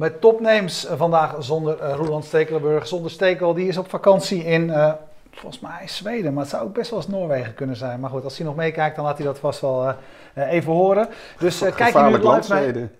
[0.00, 0.86] bij Topnames.
[0.86, 3.54] Uh, vandaag zonder uh, Roland Stekelenburg, zonder Stekel.
[3.54, 4.92] Die is op vakantie in, uh,
[5.30, 8.00] volgens mij Zweden, maar het zou ook best wel eens Noorwegen kunnen zijn.
[8.00, 9.94] Maar goed, als hij nog meekijkt, dan laat hij dat vast wel
[10.34, 11.08] even horen.
[11.38, 12.42] Dus kijk je nu live mee.
[12.42, 12.90] Zweden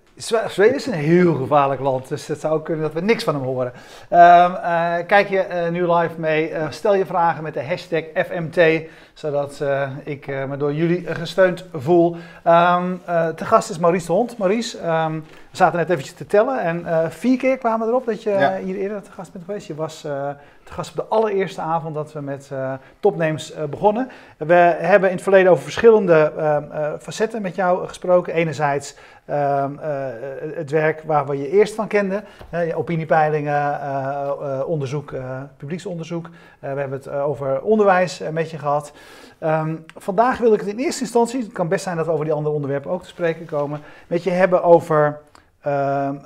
[0.57, 3.73] is een heel gevaarlijk land, dus het zou kunnen dat we niks van hem horen.
[4.11, 8.03] Um, uh, kijk je uh, nu live mee, uh, stel je vragen met de hashtag
[8.15, 8.83] FMT,
[9.15, 9.63] zodat
[10.05, 12.17] ik me door jullie gesteund voel.
[12.47, 13.01] Um,
[13.37, 14.39] te gast is Maurice de Hond.
[14.39, 18.23] Maurice, um, we zaten net eventjes te tellen en vier keer kwamen we erop dat
[18.23, 18.57] je ja.
[18.57, 19.67] hier eerder te gast bent geweest.
[19.67, 20.07] Je was
[20.71, 22.51] gast op de allereerste avond dat we met
[23.01, 24.11] topnames begonnen.
[24.37, 26.33] We hebben in het verleden over verschillende
[27.01, 28.35] facetten met jou gesproken.
[28.35, 28.97] Enerzijds
[29.31, 29.65] uh,
[30.55, 32.25] het werk waar we je eerst van kenden.
[32.55, 35.15] Uh, opiniepeilingen, uh, onderzoek,
[35.57, 36.29] publieksonderzoek.
[36.59, 38.93] we hebben het over onderwijs met je gehad.
[39.43, 42.25] Um, vandaag wil ik het in eerste instantie, het kan best zijn dat we over
[42.25, 45.21] die andere onderwerpen ook te spreken komen, met je hebben over
[45.61, 46.17] ehm,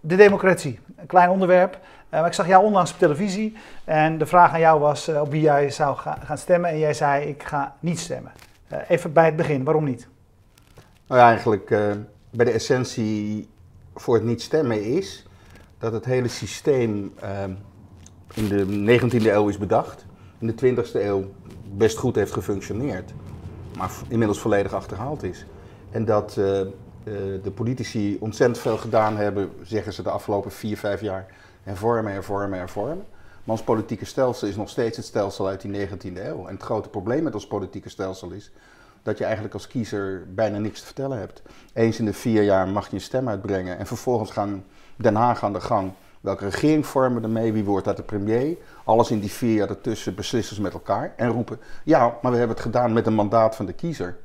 [0.00, 0.80] de democratie.
[0.96, 1.78] Een klein onderwerp.
[2.10, 5.40] Maar ik zag jou onlangs op televisie en de vraag aan jou was op wie
[5.40, 6.70] jij zou ga gaan stemmen.
[6.70, 8.32] En jij zei, ik ga niet stemmen.
[8.88, 10.08] even bij het begin, waarom niet?
[11.06, 11.68] Nou eigenlijk
[12.30, 13.48] bij de essentie
[13.94, 15.26] voor het niet stemmen is
[15.78, 17.52] dat het hele systeem ehm,
[18.34, 20.06] in de 19e eeuw is bedacht,
[20.38, 21.24] in de 20e eeuw
[21.76, 23.12] best goed heeft gefunctioneerd,
[23.76, 25.46] maar inmiddels volledig achterhaald is.
[25.90, 26.32] En dat
[27.42, 31.26] de politici ontzettend veel gedaan hebben, zeggen ze de afgelopen vier, vijf jaar,
[31.68, 33.04] hervormen, hervormen, hervormen.
[33.44, 36.46] Maar ons politieke stelsel is nog steeds het stelsel uit die 19e eeuw.
[36.46, 38.50] En het grote probleem met ons politieke stelsel is
[39.02, 41.42] dat je eigenlijk als kiezer bijna niks te vertellen hebt.
[41.72, 44.64] Eens in de vier jaar mag je een stem uitbrengen en vervolgens gaan
[44.96, 45.92] Den Haag aan de gang.
[46.20, 47.52] Welke regering vormen we ermee?
[47.52, 48.56] Wie wordt dat de premier?
[48.84, 52.38] Alles in die vier jaar ertussen beslissen ze met elkaar en roepen: ja, maar we
[52.38, 54.16] hebben het gedaan met een mandaat van de kiezer.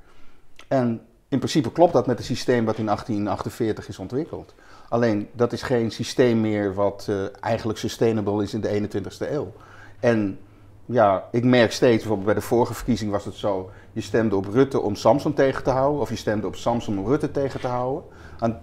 [0.67, 4.53] En in principe klopt dat met het systeem wat in 1848 is ontwikkeld.
[4.93, 9.51] Alleen dat is geen systeem meer wat uh, eigenlijk sustainable is in de 21ste eeuw.
[9.99, 10.39] En
[10.85, 13.69] ja, ik merk steeds, bijvoorbeeld bij de vorige verkiezing was het zo.
[13.91, 17.07] Je stemde op Rutte om Samson tegen te houden, of je stemde op Samson om
[17.07, 18.03] Rutte tegen te houden.
[18.39, 18.61] En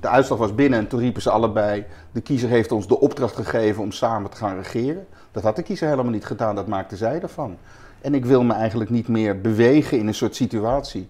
[0.00, 3.36] de uitslag was binnen en toen riepen ze allebei: de kiezer heeft ons de opdracht
[3.36, 5.06] gegeven om samen te gaan regeren.
[5.30, 7.56] Dat had de kiezer helemaal niet gedaan, dat maakte zij ervan.
[8.00, 11.08] En ik wil me eigenlijk niet meer bewegen in een soort situatie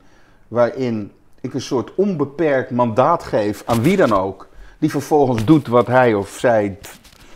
[0.48, 4.50] waarin ik een soort onbeperkt mandaat geef aan wie dan ook,
[4.82, 6.78] die vervolgens doet wat hij of zij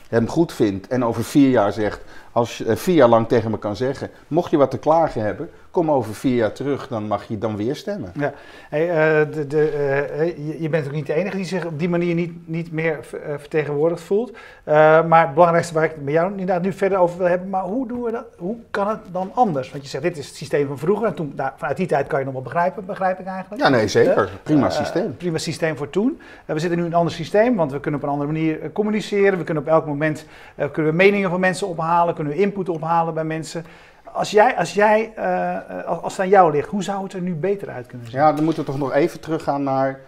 [0.08, 2.00] hem goed vindt en over vier jaar zegt:
[2.32, 5.22] als je eh, vier jaar lang tegen me kan zeggen, mocht je wat te klagen
[5.22, 8.12] hebben, kom over vier jaar terug, dan mag je dan weer stemmen.
[8.14, 8.32] Ja.
[8.68, 9.72] Hey, uh, de, de,
[10.36, 12.98] uh, je bent ook niet de enige die zich op die manier niet, niet meer
[13.38, 14.32] vertegenwoordigd voelt.
[15.08, 17.62] maar het belangrijkste waar ik het met jou inderdaad nu verder over wil hebben, maar
[17.62, 18.24] hoe doen we dat?
[18.36, 19.70] Hoe kan het dan anders?
[19.70, 22.06] Want je zegt, dit is het systeem van vroeger en toen, nou, vanuit die tijd
[22.06, 23.62] kan je nog wel begrijpen, begrijp ik eigenlijk.
[23.62, 24.30] Ja, nee, zeker.
[24.42, 25.16] prima systeem.
[25.16, 26.20] prima systeem voor toen.
[26.44, 29.38] we zitten nu in een ander systeem, want we kunnen op een andere manier communiceren.
[29.38, 30.26] We kunnen op elk moment
[30.72, 33.64] kunnen we meningen van mensen ophalen, kunnen we input ophalen bij mensen.
[34.16, 37.34] Als, jij, als, jij, uh, als het aan jou ligt, hoe zou het er nu
[37.34, 38.18] beter uit kunnen zien?
[38.18, 40.00] Ja, dan moeten we toch nog even teruggaan naar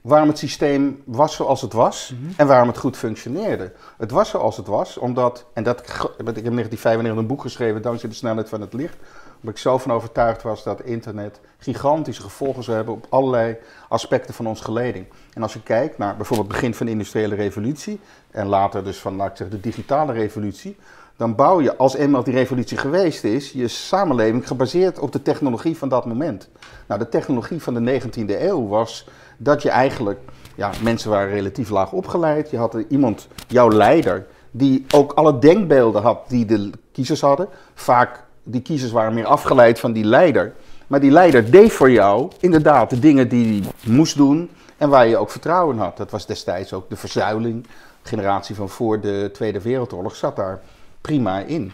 [0.00, 2.32] waarom het systeem was zoals het was mhm.
[2.36, 3.72] en waarom het goed functioneerde.
[3.96, 7.82] Het was zoals het was, omdat, en dat, ik heb in 1995 een boek geschreven,
[7.82, 8.96] dankzij de snelheid van het licht,
[9.36, 13.56] omdat ik zo van overtuigd was dat internet gigantische gevolgen zou hebben op allerlei
[13.88, 15.06] aspecten van ons geleding.
[15.32, 18.00] En als je kijkt naar bijvoorbeeld het begin van de industriële revolutie
[18.30, 20.76] en later dus van, laat ik zeggen, de digitale revolutie,
[21.16, 25.76] dan bouw je, als eenmaal die revolutie geweest is, je samenleving gebaseerd op de technologie
[25.76, 26.48] van dat moment.
[26.86, 30.20] Nou, de technologie van de 19e eeuw was dat je eigenlijk,
[30.54, 32.50] ja, mensen waren relatief laag opgeleid.
[32.50, 37.48] Je had iemand, jouw leider, die ook alle denkbeelden had die de kiezers hadden.
[37.74, 40.52] Vaak, die kiezers waren meer afgeleid van die leider.
[40.86, 45.06] Maar die leider deed voor jou inderdaad de dingen die hij moest doen en waar
[45.06, 45.96] je ook vertrouwen in had.
[45.96, 47.62] Dat was destijds ook de verzuiling.
[48.02, 50.60] De generatie van voor de Tweede Wereldoorlog zat daar
[51.04, 51.72] prima in.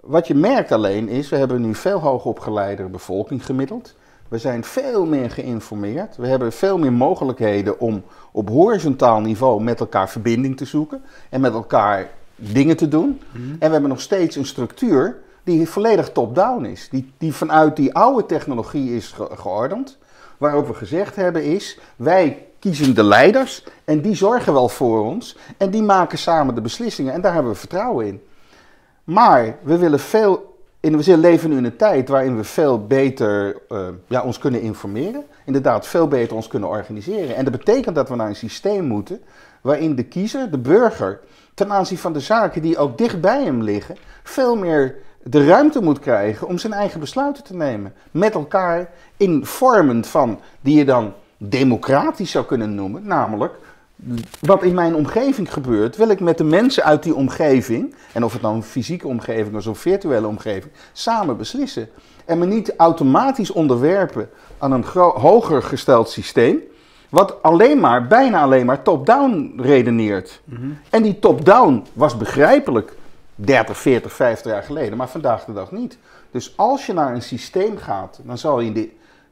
[0.00, 3.94] Wat je merkt alleen is, we hebben nu veel hoogopgeleide bevolking gemiddeld.
[4.28, 6.16] We zijn veel meer geïnformeerd.
[6.16, 8.02] We hebben veel meer mogelijkheden om
[8.32, 13.20] op horizontaal niveau met elkaar verbinding te zoeken en met elkaar dingen te doen.
[13.30, 13.50] Mhm.
[13.50, 16.88] En we hebben nog steeds een structuur die volledig top-down is.
[16.90, 19.98] Die, die vanuit die oude technologie is geordend.
[20.38, 25.36] Waarop we gezegd hebben is, wij kiezen de leiders en die zorgen wel voor ons.
[25.56, 28.20] En die maken samen de beslissingen en daar hebben we vertrouwen in.
[29.04, 33.56] Maar we willen veel, in, we leven nu in een tijd waarin we veel beter
[33.68, 35.24] uh, ja, ons kunnen informeren.
[35.44, 37.36] Inderdaad, veel beter ons kunnen organiseren.
[37.36, 39.20] En dat betekent dat we naar een systeem moeten
[39.62, 41.20] waarin de kiezer, de burger,
[41.54, 45.82] ten aanzien van de zaken die ook dicht bij hem liggen, veel meer de ruimte
[45.82, 47.94] moet krijgen om zijn eigen besluiten te nemen.
[48.10, 53.54] Met elkaar in vormen van die je dan democratisch zou kunnen noemen, namelijk
[54.40, 58.32] wat in mijn omgeving gebeurt, wil ik met de mensen uit die omgeving, en of
[58.32, 61.88] het nou een fysieke omgeving is of een virtuele omgeving, samen beslissen.
[62.24, 66.60] En me niet automatisch onderwerpen aan een hoger gesteld systeem,
[67.08, 70.40] wat alleen maar, bijna alleen maar top-down redeneert.
[70.44, 70.66] Mhm.
[70.90, 72.92] En die top-down was begrijpelijk
[73.34, 75.98] 30, 40, 50 jaar geleden, maar vandaag de dag niet.
[76.30, 78.90] Dus als je naar een systeem gaat, dan zal je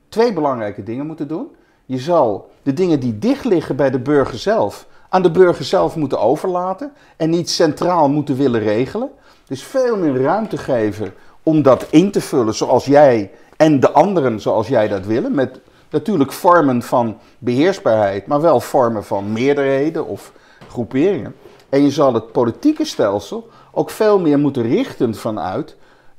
[0.09, 1.49] twee belangrijke dingen moeten doen.
[1.91, 5.97] Je zal de dingen die dicht liggen bij de burger zelf, aan de burger zelf
[5.97, 9.11] moeten overlaten en niet centraal moeten willen regelen.
[9.47, 14.41] Dus veel meer ruimte geven om dat in te vullen zoals jij en de anderen
[14.41, 15.35] zoals jij dat willen.
[15.35, 15.61] Met
[15.91, 20.33] natuurlijk vormen van beheersbaarheid, maar wel vormen van meerderheden of
[20.69, 21.35] groeperingen.
[21.69, 25.77] En je zal het politieke stelsel ook veel meer moeten richten vanuit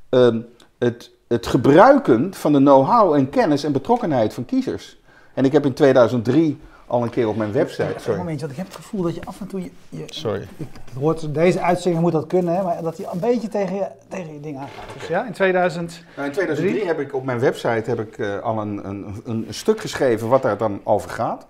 [0.09, 0.35] uh,
[0.79, 5.00] het, het gebruiken van de know-how en kennis en betrokkenheid van kiezers.
[5.33, 6.59] En ik heb in 2003
[6.91, 7.93] al een keer op mijn website.
[7.97, 8.11] Sorry.
[8.11, 9.61] Een momentje, want ik heb het gevoel dat je af en toe.
[9.61, 10.47] Je, je sorry.
[10.57, 10.67] Ik,
[10.99, 14.33] hoort, deze uitzending moet dat kunnen, hè, maar dat je een beetje tegen je, tegen
[14.33, 14.93] je ding aangaat.
[14.93, 16.03] Dus ja, in 2000.
[16.15, 19.45] Nou, in 2003 heb ik op mijn website heb ik, uh, al een, een, een,
[19.49, 21.47] stuk geschreven wat daar dan over gaat.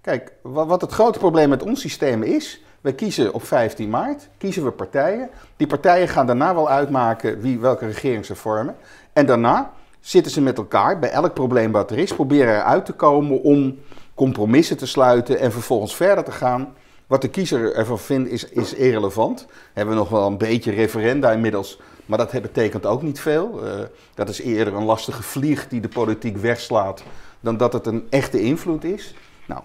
[0.00, 2.62] Kijk, wat, wat het grote probleem met ons systeem is.
[2.80, 5.30] We kiezen op 15 maart, kiezen we partijen.
[5.56, 8.76] Die partijen gaan daarna wel uitmaken wie, welke regering ze vormen.
[9.12, 12.92] En daarna zitten ze met elkaar bij elk probleem wat er is, proberen eruit te
[12.92, 13.78] komen om
[14.14, 16.74] compromissen te sluiten en vervolgens verder te gaan.
[17.06, 19.46] Wat de kiezer ervan vindt is, is irrelevant.
[19.72, 23.66] Hebben we nog wel een beetje referenda inmiddels, maar dat betekent ook niet veel.
[23.66, 23.72] Uh,
[24.14, 27.02] dat is eerder een lastige vlieg die de politiek wegslaat
[27.40, 29.14] dan dat het een echte invloed is.
[29.46, 29.62] Nou,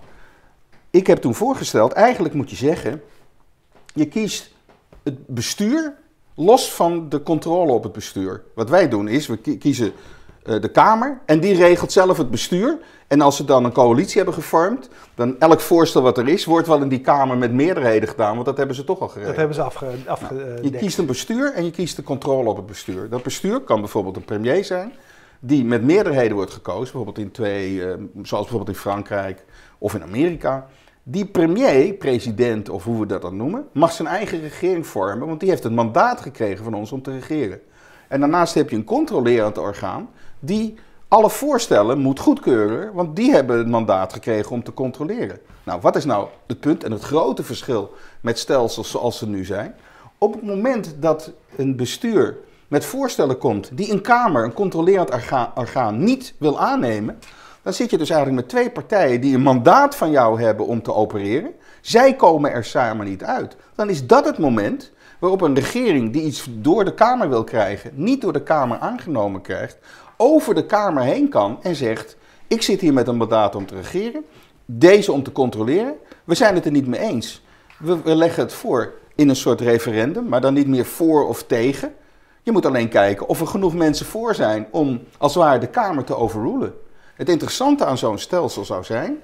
[0.89, 3.01] ik heb toen voorgesteld, eigenlijk moet je zeggen,
[3.93, 4.53] je kiest
[5.03, 5.93] het bestuur
[6.35, 8.43] los van de controle op het bestuur.
[8.55, 9.93] Wat wij doen is, we kiezen
[10.45, 12.77] de Kamer en die regelt zelf het bestuur.
[13.07, 16.67] En als ze dan een coalitie hebben gevormd, dan elk voorstel wat er is, wordt
[16.67, 19.27] wel in die Kamer met meerderheden gedaan, want dat hebben ze toch al geregeld.
[19.27, 22.49] Dat hebben ze afge, afge nou, Je kiest een bestuur en je kiest de controle
[22.49, 23.09] op het bestuur.
[23.09, 24.93] Dat bestuur kan bijvoorbeeld een premier zijn,
[25.39, 27.93] die met meerderheden wordt gekozen, bijvoorbeeld in twee, uh,
[28.23, 29.43] zoals bijvoorbeeld in Frankrijk
[29.77, 30.67] of in Amerika.
[31.03, 35.39] Die premier, president of hoe we dat dan noemen, mag zijn eigen regering vormen, want
[35.39, 37.61] die heeft het mandaat gekregen van ons om te regeren.
[38.07, 40.09] En daarnaast heb je een controlerend orgaan
[40.47, 40.75] die
[41.07, 45.39] alle voorstellen moet goedkeuren, want die hebben het mandaat gekregen om te controleren.
[45.63, 49.45] Nou, wat is nou het punt en het grote verschil met stelsels zoals ze nu
[49.45, 49.75] zijn?
[50.17, 52.37] Op het moment dat een bestuur
[52.67, 55.11] met voorstellen komt die een Kamer, een controlerend
[55.55, 57.19] orgaan, niet wil aannemen,
[57.61, 60.81] dan zit je dus eigenlijk met twee partijen die een mandaat van jou hebben om
[60.81, 61.51] te opereren.
[61.81, 63.55] Zij komen er samen niet uit.
[63.75, 67.91] Dan is dat het moment waarop een regering die iets door de Kamer wil krijgen,
[67.93, 69.77] niet door de Kamer aangenomen krijgt,
[70.17, 72.17] over de Kamer heen kan en zegt:
[72.47, 74.25] Ik zit hier met een mandaat om te regeren,
[74.65, 75.95] deze om te controleren.
[76.23, 77.43] We zijn het er niet mee eens.
[77.79, 81.93] We, leggen het voor in een soort referendum, maar dan niet meer voor of tegen.
[82.43, 85.67] Je moet alleen kijken of er genoeg mensen voor zijn om als het ware de
[85.67, 86.73] Kamer te overrulen.
[87.15, 89.21] Het interessante aan zo'n stelsel zou zijn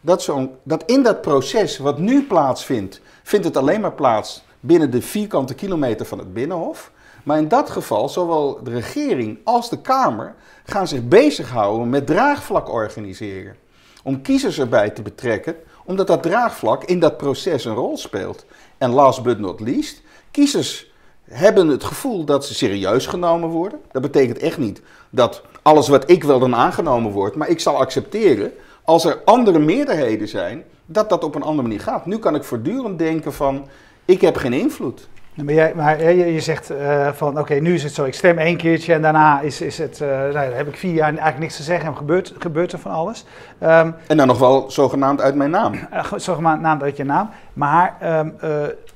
[0.00, 4.90] dat, zo dat in dat proces wat nu plaatsvindt, vindt het alleen maar plaats binnen
[4.90, 6.92] de vierkante kilometer van het Binnenhof.
[7.24, 10.34] Maar in dat geval, zowel de regering als de Kamer
[10.64, 13.56] gaan zich bezighouden met draagvlak organiseren.
[14.02, 18.44] Om kiezers erbij te betrekken, omdat dat draagvlak in dat proces een rol speelt.
[18.78, 20.92] En last but not least, kiezers
[21.24, 23.80] hebben het gevoel dat ze serieus genomen worden.
[23.92, 27.76] Dat betekent echt niet dat alles wat ik wil dan aangenomen wordt, maar ik zal
[27.76, 28.52] accepteren
[28.84, 32.06] als er andere meerderheden zijn, dat dat op een andere manier gaat.
[32.06, 33.68] Nu kan ik voortdurend denken van,
[34.04, 35.08] ik heb geen invloed.
[35.44, 38.38] Maar, jij, maar je, je zegt uh, van oké, nu is het zo, ik stem
[38.38, 41.56] één keertje en daarna is, is het, uh, nou, heb ik vier jaar eigenlijk niks
[41.56, 43.24] te zeggen en gebeurt, gebeurt er van alles.
[43.62, 45.74] Um, en dan nog wel zogenaamd uit mijn naam.
[45.74, 47.30] Uh, zogenaamd uit je naam.
[47.52, 48.34] Maar um,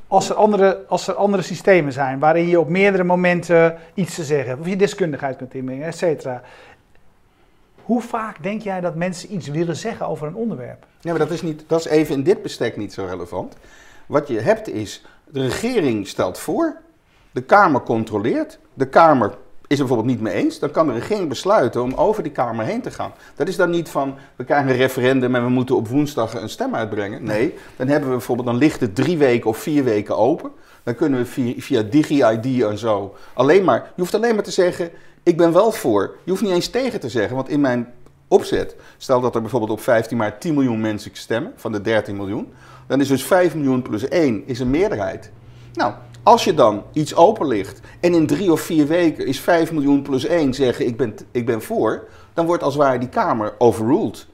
[0.09, 4.25] als, er andere, als er andere systemen zijn waarin je op meerdere momenten iets te
[4.25, 6.43] zeggen hebt, of je deskundigheid kunt inbrengen, et cetera.
[7.83, 10.87] Hoe vaak denk jij dat mensen iets willen zeggen over een onderwerp?
[11.01, 13.57] Ja, maar dat is, niet, dat is even in dit bestek niet zo relevant.
[14.07, 16.77] Wat je hebt is de regering stelt voor,
[17.33, 19.29] de Kamer controleert, de Kamer
[19.67, 22.65] is er bijvoorbeeld niet mee eens, dan kan de regering besluiten om over die Kamer
[22.65, 23.13] heen te gaan.
[23.37, 26.49] Dat is dan niet van, we krijgen een referendum en we moeten op woensdag een
[26.49, 27.25] stem uitbrengen.
[27.25, 30.51] Nee, dan hebben we bijvoorbeeld, dan ligt het drie weken of vier weken open.
[30.83, 34.51] Dan kunnen we via, via Digi-ID en zo alleen maar, je hoeft alleen maar te
[34.51, 34.91] zeggen,
[35.23, 36.17] ik ben wel voor.
[36.25, 37.93] Je hoeft niet eens tegen te zeggen, want in mijn
[38.29, 42.17] opzet, stel dat er bijvoorbeeld op 15 maart 10 miljoen mensen stemmen, van de 13
[42.17, 42.53] miljoen.
[42.87, 45.31] Dan is dus 5 miljoen plus 1 is een meerderheid.
[45.73, 49.73] Nou, als je dan iets open ligt en in drie of vier weken is 5
[49.73, 53.09] miljoen plus 1 zeggen ik ben, ik ben voor, dan wordt als het ware die
[53.09, 54.27] Kamer overruled.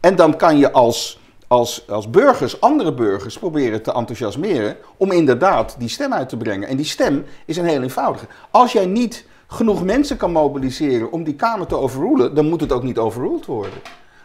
[0.00, 5.76] En dan kan je als, als, als burgers andere burgers proberen te enthousiasmeren om inderdaad
[5.78, 6.68] die stem uit te brengen.
[6.68, 8.26] En die stem is een heel eenvoudige.
[8.50, 12.72] Als jij niet genoeg mensen kan mobiliseren om die Kamer te overrulen, dan moet het
[12.72, 13.78] ook niet overruled worden.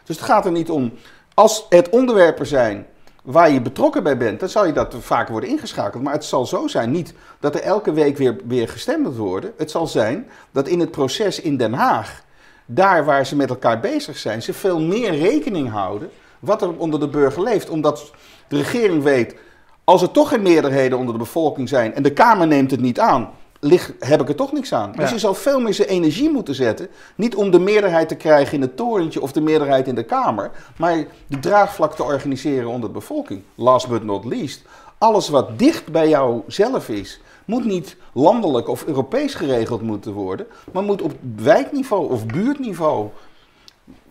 [0.04, 0.94] Dus het gaat er niet om,
[1.34, 2.86] als het onderwerpen zijn
[3.32, 6.04] waar je betrokken bij bent, dan zal je dat vaker worden ingeschakeld.
[6.04, 9.54] Maar het zal zo zijn, niet dat er elke week weer, weer gestemd moet worden.
[9.58, 12.24] Het zal zijn dat in het proces in Den Haag,
[12.66, 16.10] daar waar ze met elkaar bezig zijn, ze veel meer rekening houden
[16.40, 17.70] wat er onder de burger leeft.
[17.70, 18.12] Omdat
[18.48, 19.36] de regering weet,
[19.84, 23.00] als er toch geen meerderheden onder de bevolking zijn en de Kamer neemt het niet
[23.00, 23.30] aan,
[23.60, 24.92] ligt, heb ik er toch niks aan.
[24.96, 26.88] Dus je zal veel meer zijn energie moeten zetten.
[27.16, 30.52] Niet om de meerderheid te krijgen in het torentje of de meerderheid in de Kamer.
[30.78, 33.42] Maar de draagvlak te organiseren onder de bevolking.
[33.56, 34.62] Last but not least.
[34.98, 40.48] Alles wat dicht bij jou zelf is, moet niet landelijk of Europees geregeld moeten worden.
[40.72, 43.10] Maar moet op wijkniveau of buurtniveau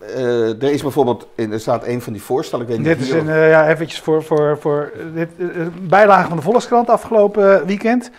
[0.03, 2.69] uh, er is bijvoorbeeld, er staat een van die voorstellen.
[2.69, 6.37] Ik weet dit is een, uh, ja, eventjes voor, voor, voor dit, uh, bijlage van
[6.37, 8.11] de Volkskrant afgelopen weekend.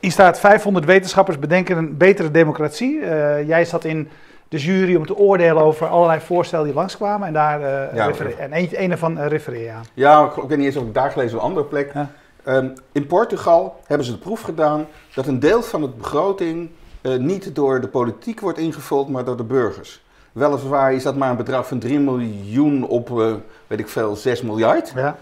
[0.00, 3.00] Hier staat 500 wetenschappers bedenken een betere democratie.
[3.46, 4.08] jij zat in
[4.48, 7.26] de jury om te oordelen over allerlei voorstellen die langskwamen.
[7.26, 7.60] En daar
[7.94, 9.84] ja, en een, een ervan refereer je aan.
[9.94, 11.92] Ja, ik weet niet eens of ik daar gelezen op een andere plek.
[11.94, 12.10] Ja.
[12.46, 16.70] Um, in Portugal hebben ze de proef gedaan dat een deel van de begroting
[17.18, 20.04] niet door de politiek wordt ingevuld, maar door de burgers.
[20.34, 23.34] Weliswaar is dat maar een bedrag van 3 miljoen op, uh,
[23.66, 24.92] weet ik veel, 6 miljard.
[24.94, 25.16] Ja.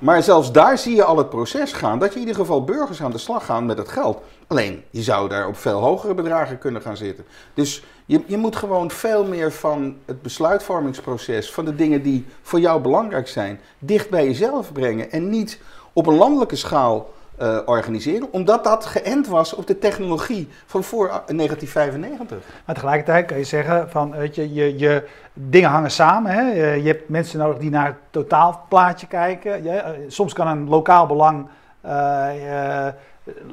[0.00, 3.02] Maar zelfs daar zie je al het proces gaan, dat je in ieder geval burgers
[3.02, 4.22] aan de slag gaan met het geld.
[4.46, 7.24] Alleen, je zou daar op veel hogere bedragen kunnen gaan zitten.
[7.54, 12.60] Dus je, je moet gewoon veel meer van het besluitvormingsproces, van de dingen die voor
[12.60, 15.10] jou belangrijk zijn, dicht bij jezelf brengen.
[15.10, 15.60] En niet
[15.92, 17.10] op een landelijke schaal
[17.42, 22.38] uh, organiseren, omdat dat geënt was op de technologie van voor 1995.
[22.66, 26.32] Maar tegelijkertijd kan je zeggen van, weet je, je, je dingen hangen samen.
[26.32, 26.40] Hè?
[26.74, 29.62] Je, hebt mensen nodig die naar het totaalplaatje kijken.
[29.62, 31.46] Je, eh, soms kan een lokaal belang
[31.86, 32.86] uh,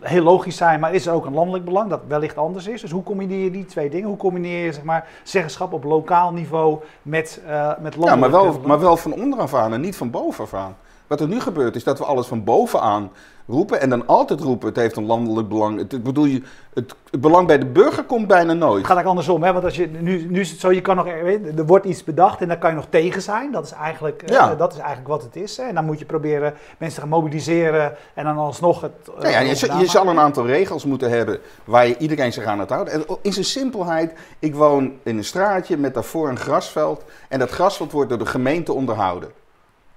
[0.01, 2.81] heel logisch zijn, maar is er ook een landelijk belang dat wellicht anders is.
[2.81, 4.08] Dus hoe combineer je die twee dingen?
[4.08, 8.31] Hoe combineer je zeg maar, zeggenschap op lokaal niveau met, uh, met landelijk Ja, maar
[8.31, 10.75] wel, maar wel van onderaf aan en niet van bovenaf aan.
[11.10, 13.12] Wat er nu gebeurt is dat we alles van bovenaan
[13.48, 15.78] roepen en dan altijd roepen: het heeft een landelijk belang.
[15.78, 16.42] Het, bedoel je,
[16.74, 18.78] het, belang bij de burger komt bijna nooit.
[18.78, 19.54] Het gaat eigenlijk andersom, hè?
[19.54, 22.42] want als je, nu, nu is het zo: je kan nog, er wordt iets bedacht
[22.42, 23.51] en daar kan je nog tegen zijn.
[23.51, 24.56] Dat is eigenlijk, eh, ja.
[24.56, 25.58] dat is eigenlijk wat het is.
[25.58, 25.63] Hè?
[25.63, 29.10] En dan moet je proberen mensen te gaan mobiliseren en dan alsnog het.
[29.24, 32.60] Uh, ja, je, je zal een aantal regels moeten hebben waar je iedereen zich aan
[32.60, 32.94] het houden.
[32.94, 37.50] En in zijn simpelheid: ik woon in een straatje met daarvoor een grasveld en dat
[37.50, 39.38] grasveld wordt door de gemeente onderhouden.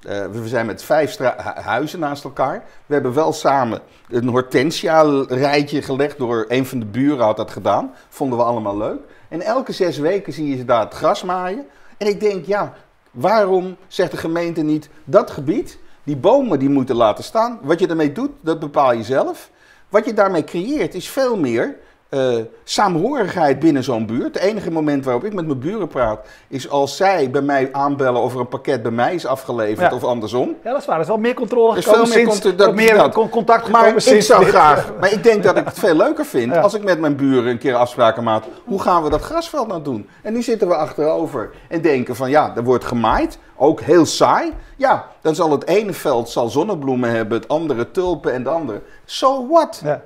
[0.07, 1.19] Uh, we zijn met vijf
[1.55, 2.65] huizen naast elkaar.
[2.87, 6.19] We hebben wel samen een hortensia-rijtje gelegd.
[6.19, 7.95] Door een van de buren had dat gedaan.
[8.09, 9.01] Vonden we allemaal leuk.
[9.29, 11.67] En elke zes weken zie je ze daar het gras maaien.
[11.97, 12.75] En ik denk, ja,
[13.11, 17.59] waarom zegt de gemeente niet dat gebied, die bomen die moeten laten staan.
[17.63, 19.51] Wat je ermee doet, dat bepaal je zelf.
[19.89, 21.77] Wat je daarmee creëert is veel meer
[22.15, 24.35] uh, saamhorigheid binnen zo'n buurt.
[24.35, 28.21] Het enige moment waarop ik met mijn buren praat, is als zij bij mij aanbellen
[28.21, 30.57] of er een pakket bij mij is afgeleverd of andersom.
[30.65, 30.97] Ja, dat is waar.
[30.97, 34.23] Er is wel meer controle gekomen veel meer sinds, dat, meer dat, contact maar ik
[34.23, 37.17] zou graag, maar ik denk dat ik het veel leuker vind als ik met mijn
[37.17, 38.45] buren een keer afspraken maak.
[38.65, 40.09] Hoe gaan we dat grasveld nou doen?
[40.23, 43.39] En nu zitten we achterover en denken van ja, er wordt gemaaid.
[43.57, 44.53] Ook heel saai.
[44.77, 48.83] Ja, dan zal het ene veld zal zonnebloemen hebben, het andere tulpen en de andere.
[49.05, 49.81] So what?
[49.85, 50.03] Ja.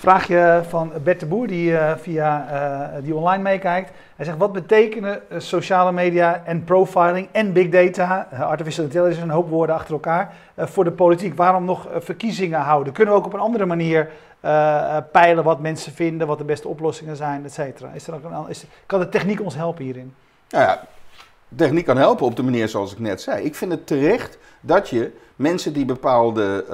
[0.00, 2.46] Vraagje van Bert de Boer, die uh, via
[2.96, 3.90] uh, die online meekijkt.
[4.16, 9.30] Hij zegt, wat betekenen uh, sociale media en profiling en big data, artificial intelligence, een
[9.30, 11.34] hoop woorden achter elkaar, voor de politiek?
[11.36, 12.92] Waarom nog verkiezingen houden?
[12.92, 14.10] Kunnen we ook op een andere manier
[15.12, 17.88] peilen wat mensen vinden, wat de beste oplossingen zijn, et cetera?
[17.94, 20.14] Is er ook is, kan de techniek ons helpen hierin?
[20.48, 20.80] Nou ja,
[21.56, 23.44] techniek kan helpen op de manier zoals ik net zei.
[23.44, 26.64] Ik vind het terecht dat je mensen die bepaalde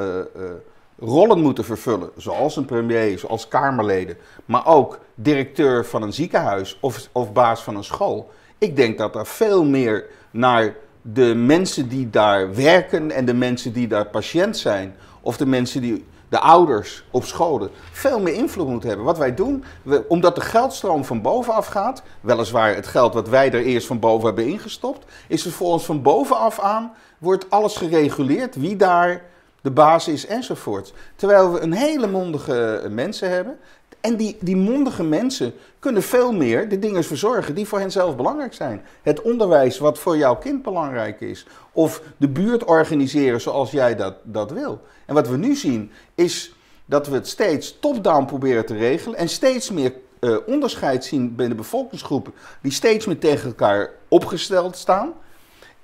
[0.99, 7.09] rollen moeten vervullen, zoals een premier, zoals Kamerleden, maar ook directeur van een ziekenhuis of,
[7.13, 8.31] of baas van een school.
[8.59, 13.73] Ik denk dat er veel meer naar de mensen die daar werken en de mensen
[13.73, 18.69] die daar patiënt zijn, of de mensen die, de ouders op scholen, veel meer invloed
[18.69, 19.05] moet hebben.
[19.05, 23.53] Wat wij doen, we, omdat de geldstroom van bovenaf gaat, weliswaar het geld wat wij
[23.53, 27.77] er eerst van boven hebben ingestopt, is het voor ons van bovenaf aan, wordt alles
[27.77, 29.23] gereguleerd wie daar
[29.67, 30.93] de basis enzovoort.
[31.17, 33.59] Terwijl we een hele mondige mensen hebben.
[34.01, 38.17] En die, die mondige mensen kunnen veel meer de dingen verzorgen die voor hen zelf
[38.17, 38.83] belangrijk zijn.
[39.03, 41.47] Het onderwijs wat voor jouw kind belangrijk is.
[41.73, 44.81] Of de buurt organiseren zoals jij dat, dat wil.
[45.07, 46.55] En wat we nu zien is
[46.85, 49.19] dat we het steeds top-down proberen te regelen.
[49.19, 52.33] En steeds meer uh, onderscheid zien binnen bevolkingsgroepen.
[52.61, 55.13] Die steeds meer tegen elkaar opgesteld staan.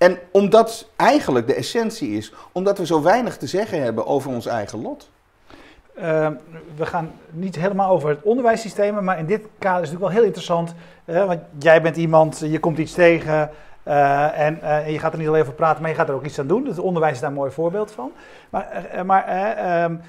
[0.03, 4.47] En omdat eigenlijk de essentie is, omdat we zo weinig te zeggen hebben over ons
[4.47, 5.11] eigen lot.
[5.99, 6.29] Uh,
[6.77, 10.11] we gaan niet helemaal over het onderwijssysteem, maar in dit kader is het natuurlijk wel
[10.11, 10.75] heel interessant.
[11.05, 13.51] Want jij bent iemand, je komt iets tegen
[13.85, 16.15] uh, en, uh, en, je gaat er niet alleen over praten, maar je gaat er
[16.15, 16.67] ook iets aan doen.
[16.67, 18.13] Het onderwijs is daar een mooi voorbeeld van.
[18.51, 20.01] Maar, maar um,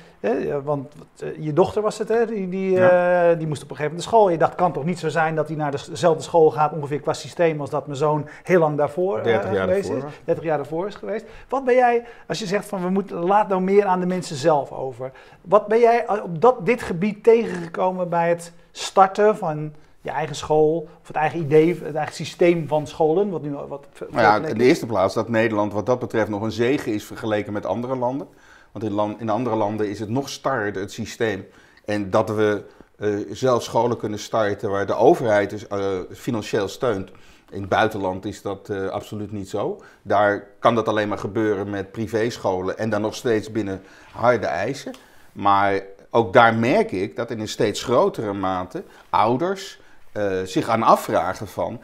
[0.64, 0.94] want
[1.40, 2.26] je dochter was het, hè?
[2.26, 3.34] Die, die, ja.
[3.34, 4.30] die moest op een gegeven moment naar school.
[4.30, 7.14] Je dacht, kan toch niet zo zijn dat hij naar dezelfde school gaat, ongeveer qua
[7.14, 10.10] systeem, als dat mijn zoon heel lang daarvoor 30 jaar geweest daarvoor.
[10.10, 10.16] is.
[10.26, 11.26] 30 jaar daarvoor is geweest.
[11.50, 14.36] Wat ben jij, als je zegt van we moeten, laat nou meer aan de mensen
[14.36, 15.12] zelf over.
[15.42, 19.74] Wat ben jij op dat, dit gebied tegengekomen bij het starten van
[20.04, 23.30] je eigen school, of het eigen idee, het eigen systeem van scholen.
[23.30, 26.42] Wat nu wat nou ja, in de eerste plaats dat Nederland wat dat betreft nog
[26.42, 28.28] een zegen is vergeleken met andere landen.
[28.72, 31.46] Want in, land, in andere landen is het nog starter, het systeem.
[31.86, 32.64] En dat we
[33.00, 37.12] uh, zelf scholen kunnen starten waar de overheid dus, uh, financieel steunt.
[37.50, 39.82] In het buitenland is dat uh, absoluut niet zo.
[40.02, 43.82] Daar kan dat alleen maar gebeuren met privéscholen en dan nog steeds binnen
[44.12, 44.94] harde eisen.
[45.32, 49.82] Maar ook daar merk ik dat in een steeds grotere mate ouders
[50.14, 51.80] uh, zich aan afvragen van...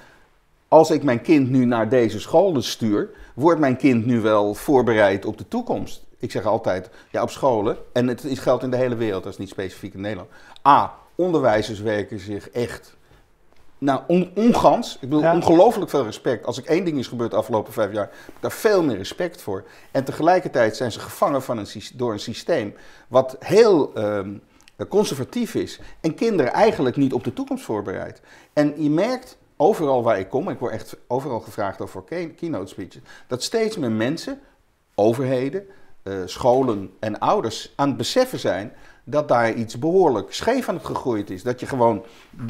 [0.67, 3.09] als ik mijn kind nu naar deze scholen stuur...
[3.33, 6.03] wordt mijn kind nu wel voorbereid op de toekomst?
[6.17, 9.39] Ik zeg altijd, ja, op scholen, en het geldt in de hele wereld, dat is
[9.39, 10.29] niet specifiek in Nederland.
[10.67, 12.97] A, onderwijzers werken zich echt
[13.79, 14.93] nou, on, ongans.
[14.93, 15.35] Ik bedoel, ja.
[15.35, 16.45] ongelooflijk veel respect.
[16.45, 18.97] Als ik één ding is gebeurd de afgelopen vijf jaar, heb ik daar veel meer
[18.97, 19.63] respect voor.
[19.91, 22.75] En tegelijkertijd zijn ze gevangen van een, door een systeem
[23.07, 24.41] wat heel um,
[24.87, 28.21] conservatief is en kinderen eigenlijk niet op de toekomst voorbereidt.
[28.53, 32.03] En je merkt overal waar ik kom, ik word echt overal gevraagd over
[32.35, 34.39] keynote speeches, dat steeds meer mensen,
[34.95, 35.65] overheden,
[36.03, 40.85] uh, scholen en ouders aan het beseffen zijn dat daar iets behoorlijk scheef aan het
[40.85, 41.43] gegroeid is.
[41.43, 42.03] Dat je gewoon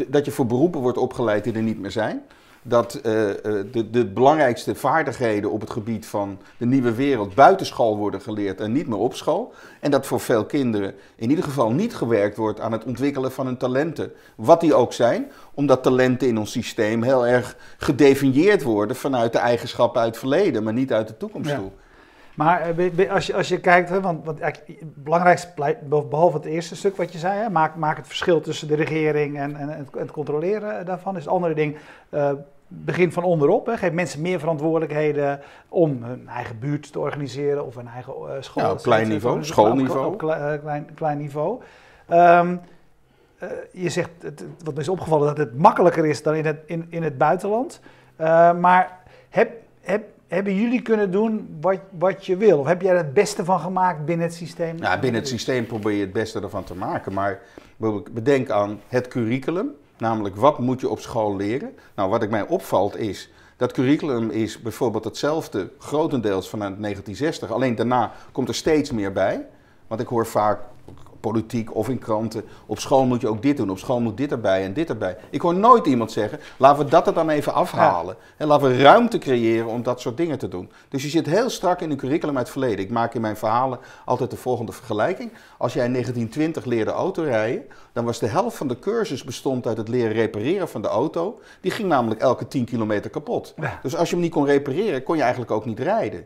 [0.08, 2.24] dat je voor beroepen wordt opgeleid die er niet meer zijn.
[2.69, 8.21] Dat uh, de, de belangrijkste vaardigheden op het gebied van de nieuwe wereld buitenschool worden
[8.21, 9.53] geleerd en niet meer op school.
[9.79, 13.45] En dat voor veel kinderen in ieder geval niet gewerkt wordt aan het ontwikkelen van
[13.45, 14.12] hun talenten.
[14.36, 19.39] Wat die ook zijn, omdat talenten in ons systeem heel erg gedefinieerd worden vanuit de
[19.39, 21.58] eigenschappen uit het verleden, maar niet uit de toekomst ja.
[21.58, 21.71] toe.
[22.39, 22.75] Maar
[23.10, 25.75] als je, als je kijkt, hè, want, want het belangrijkste,
[26.10, 29.38] behalve het eerste stuk wat je zei, hè, maak, maak het verschil tussen de regering
[29.38, 31.77] en, en, het controleren daarvan, is het andere ding,
[32.10, 32.32] uh,
[32.71, 33.65] begin van onderop.
[33.65, 38.29] Hè, geef mensen meer verantwoordelijkheden om hun eigen buurt te organiseren of hun eigen uh,
[38.39, 38.63] school.
[38.63, 40.05] Ja, op klein niveau, schoolniveau.
[40.05, 41.62] Op, op klein, klein, klein niveau.
[42.10, 42.62] Um,
[43.43, 46.60] uh, je zegt, het, wat me is opgevallen, dat het makkelijker is dan in het,
[46.65, 47.79] in, in het buitenland.
[48.60, 48.97] maar
[49.29, 49.51] heb,
[49.82, 52.60] heb, hebben jullie kunnen doen wat, wat je wil?
[52.60, 54.77] Of heb jij er het beste van gemaakt binnen het systeem?
[54.77, 57.13] Ja, binnen het systeem probeer je het beste ervan te maken.
[57.13, 57.39] Maar
[58.12, 59.75] bedenk aan het curriculum.
[60.00, 61.76] Namelijk, wat moet je op school leren?
[61.96, 63.30] Nou, wat ik mij opvalt is...
[63.60, 67.52] Dat curriculum is bijvoorbeeld hetzelfde, grotendeels vanuit 1960.
[67.52, 69.48] Alleen daarna komt er steeds meer bij.
[69.88, 70.60] Want ik hoor vaak
[71.19, 72.43] politiek of in kranten.
[72.65, 75.17] Op school moet je ook dit doen, op school moet dit erbij en dit erbij.
[75.29, 78.15] Ik hoor nooit iemand zeggen, laten we dat er dan even afhalen.
[78.19, 78.25] Ja.
[78.38, 80.71] En laten we ruimte creëren om dat soort dingen te doen.
[80.89, 82.86] Dus je zit heel strak in een curriculum uit het verleden.
[82.86, 85.32] Ik maak in mijn verhalen altijd de volgende vergelijking.
[85.58, 89.77] Als jij in 1920 leerde autorijden, dan was de helft van de cursus bestond uit
[89.77, 91.39] het leren repareren van de auto.
[91.62, 93.53] Die ging namelijk elke 10 kilometer kapot.
[93.58, 93.79] Ja.
[93.82, 96.25] Dus als je hem niet kon repareren, kon je eigenlijk ook niet rijden.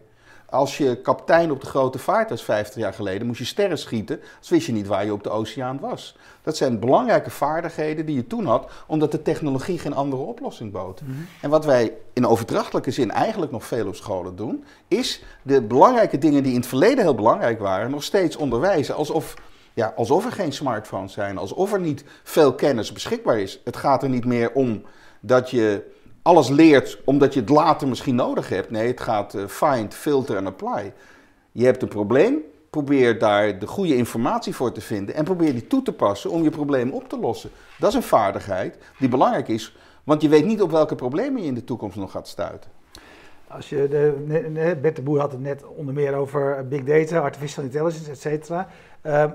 [0.53, 4.19] Als je kapitein op de grote vaart was 50 jaar geleden, moest je sterren schieten,
[4.39, 6.15] als wist je niet waar je op de oceaan was.
[6.41, 11.01] Dat zijn belangrijke vaardigheden die je toen had, omdat de technologie geen andere oplossing bood.
[11.01, 11.27] Mm -hmm.
[11.41, 16.17] En wat wij in overdrachtelijke zin eigenlijk nog veel op scholen doen, is de belangrijke
[16.17, 18.95] dingen die in het verleden heel belangrijk waren, nog steeds onderwijzen.
[18.95, 19.33] Alsof,
[19.73, 23.59] ja, alsof er geen smartphones zijn, alsof er niet veel kennis beschikbaar is.
[23.63, 24.83] Het gaat er niet meer om
[25.19, 25.91] dat je
[26.23, 28.69] alles leert omdat je het later misschien nodig hebt.
[28.71, 30.93] Nee, het gaat uh, find, filter en apply.
[31.51, 32.37] Je hebt een probleem,
[32.69, 36.43] probeer daar de goede informatie voor te vinden en probeer die toe te passen om
[36.43, 37.49] je probleem op te lossen.
[37.79, 41.47] Dat is een vaardigheid die belangrijk is, want je weet niet op welke problemen je
[41.47, 42.71] in de toekomst nog gaat stuiten.
[43.47, 48.11] Als je de, Bert Boer had het net onder meer over big data, artificial intelligence,
[48.11, 48.67] et cetera.
[49.05, 49.25] Uh,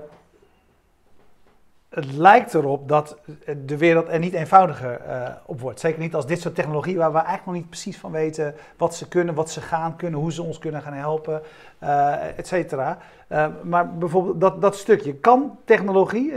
[1.89, 3.17] het lijkt erop dat
[3.65, 5.79] de wereld er niet eenvoudiger uh, op wordt.
[5.79, 8.95] Zeker niet als dit soort technologie waar we eigenlijk nog niet precies van weten wat
[8.95, 11.41] ze kunnen, wat ze gaan kunnen, hoe ze ons kunnen gaan helpen,
[11.83, 12.97] uh, et cetera.
[13.29, 16.33] Uh, maar bijvoorbeeld dat, dat stukje, kan technologie,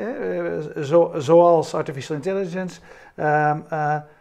[0.83, 2.81] zo, zoals artificial intelligence,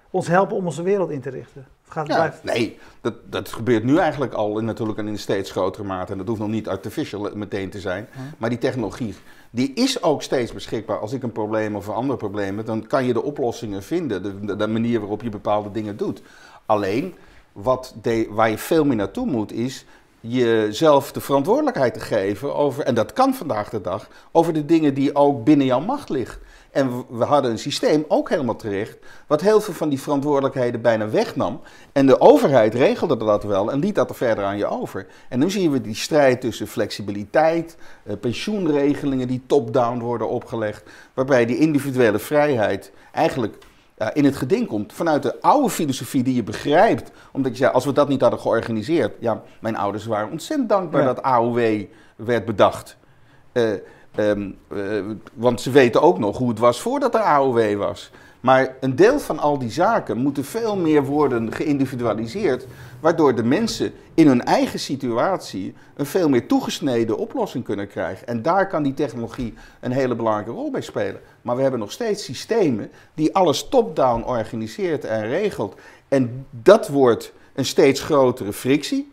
[0.09, 1.65] ons helpen om onze wereld in te richten?
[1.87, 5.83] Gaat ja, nee, dat, dat gebeurt nu eigenlijk al in, natuurlijk in een steeds grotere
[5.83, 6.11] mate.
[6.11, 8.07] En dat hoeft nog niet artificial meteen te zijn.
[8.11, 8.19] Hm.
[8.37, 9.15] Maar die technologie,
[9.51, 10.99] die is ook steeds beschikbaar.
[10.99, 14.47] Als ik een probleem of een ander probleem heb, dan kan je de oplossingen vinden.
[14.57, 16.21] De, manier waarop je bepaalde dingen doet.
[16.65, 17.13] Alleen,
[17.51, 17.95] wat
[18.29, 19.85] waar je veel meer naartoe moet, is
[20.19, 24.93] jezelf de verantwoordelijkheid te geven over, en dat kan vandaag de dag, over de dingen
[24.93, 26.41] die ook binnen jouw macht liggen.
[26.71, 31.09] En we hadden een systeem ook helemaal terecht, wat heel veel van die verantwoordelijkheden bijna
[31.09, 31.61] wegnam.
[31.91, 35.07] En de overheid regelde dat wel en liet dat er verder aan je over.
[35.29, 41.45] En nu zien we die strijd tussen flexibiliteit, eh, pensioenregelingen die top-down worden opgelegd, waarbij
[41.45, 43.57] die individuele vrijheid eigenlijk
[44.13, 47.11] in het geding komt vanuit de oude filosofie die je begrijpt.
[47.31, 49.13] Omdat je zei, als we dat niet hadden georganiseerd.
[49.19, 52.97] Ja, mijn ouders waren ontzettend dankbaar dat AOW werd bedacht.
[53.53, 53.71] Uh,
[54.19, 54.57] Um,
[55.33, 58.11] want ze weten ook nog hoe het was voordat er AOW was.
[58.41, 62.65] Maar een deel van al die zaken moeten veel meer worden geïndividualiseerd,
[62.99, 68.27] waardoor de mensen in hun eigen situatie een veel meer toegesneden oplossing kunnen krijgen.
[68.27, 71.21] En daar kan die technologie een hele belangrijke rol bij spelen.
[71.41, 75.75] Maar we hebben nog steeds systemen die alles top-down organiseert en regelt.
[76.07, 79.11] En dat wordt een steeds grotere frictie.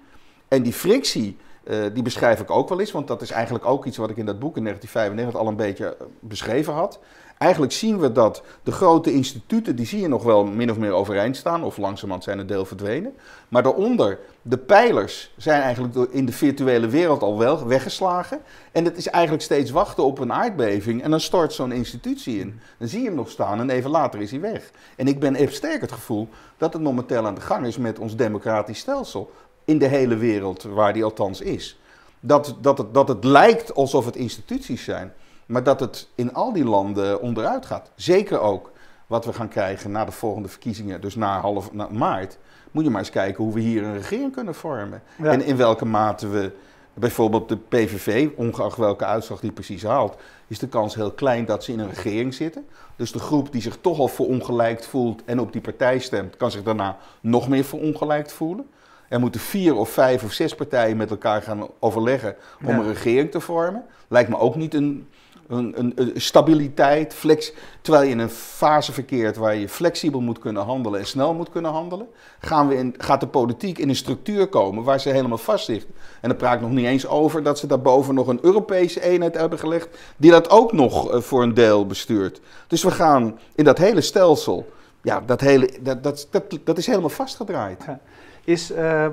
[0.49, 1.37] En die frictie
[1.69, 4.17] uh, die beschrijf ik ook wel eens, want dat is eigenlijk ook iets wat ik
[4.17, 6.99] in dat boek in 1995 al een beetje eh, beschreven had.
[7.39, 10.93] Eigenlijk zien we dat de grote instituten, die zie je nog wel min of meer
[10.93, 13.15] overeind staan, of langzamerhand zijn een deel verdwenen.
[13.49, 18.41] Maar daaronder, de pijlers zijn eigenlijk in de virtuele wereld al wel weggeslagen.
[18.73, 22.61] En het is eigenlijk steeds wachten op een aardbeving en dan stort zo'n institutie in.
[22.79, 24.71] Dan zie je hem nog staan en even later is hij weg.
[24.97, 27.99] En ik ben even sterk het gevoel dat het momenteel aan de gang is met
[27.99, 29.31] ons democratisch stelsel
[29.69, 31.79] in de hele wereld, waar die althans is.
[32.21, 35.13] Dat, dat, het, dat het lijkt alsof het instituties zijn,
[35.47, 37.91] maar dat het in al die landen onderuit gaat.
[37.95, 38.73] Zeker ook
[39.07, 42.39] wat we gaan krijgen na de volgende verkiezingen, dus na half na maart.
[42.71, 45.03] Moet je maar eens kijken hoe we hier een regering kunnen vormen.
[45.23, 46.53] En in welke mate we
[46.95, 51.65] bijvoorbeeld de PVV, ongeacht welke uitslag die precies haalt, is de kans heel klein dat
[51.65, 52.67] ze in een regering zitten.
[52.97, 56.51] Dus de groep die zich toch al verongelijkt voelt en op die partij stemt, kan
[56.51, 58.67] zich daarna nog meer verongelijkt voelen.
[59.09, 63.31] Er moeten vier of vijf of zes partijen met elkaar gaan overleggen om een regering
[63.31, 63.85] te vormen.
[64.09, 65.09] Lijkt me ook niet een,
[65.49, 70.39] een, een, een, stabiliteit, flex, terwijl je in een fase verkeert waar je flexibel moet
[70.39, 72.07] kunnen handelen en snel moet kunnen handelen.
[72.39, 75.87] Gaan we in, gaat de politiek in een structuur komen waar ze helemaal vast ligt.
[76.21, 79.35] En dan praat ik nog niet eens over dat ze daarboven nog een Europese eenheid
[79.35, 82.41] hebben gelegd, die dat ook nog uh, voor een deel bestuurt.
[82.67, 84.69] Dus we gaan in dat hele stelsel,
[85.03, 87.85] ja, dat, hele, dat, dat, dat, dat is helemaal vastgedraaid.
[87.87, 88.01] Ja
[88.49, 89.07] is, uh,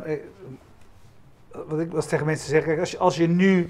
[1.67, 3.69] wat ik was tegen mensen zeg, als je, als je nu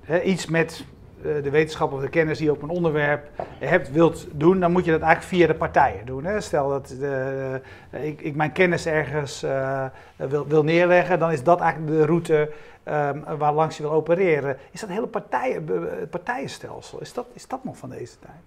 [0.00, 0.84] hè, iets met
[1.18, 3.28] uh, de wetenschap of de kennis die je op een onderwerp
[3.58, 6.24] hebt, wilt doen, dan moet je dat eigenlijk via de partijen doen.
[6.24, 6.40] Hè.
[6.40, 9.40] Stel dat de, uh, ik, ik, mijn kennis ergens
[10.16, 12.52] wil, wil, neerleggen, dan is dat eigenlijk de route
[12.84, 14.56] um, waar langs je wil opereren.
[14.70, 15.64] Is dat hele partijen,
[16.10, 18.40] partijenstelsel, is dat, is dat nog van deze tijd?